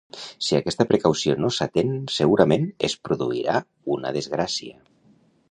[0.45, 3.61] Si aquesta precaució no s'atén, segurament es produirà
[3.99, 4.77] una desgràcia.